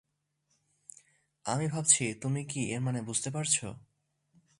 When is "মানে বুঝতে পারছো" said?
2.81-3.67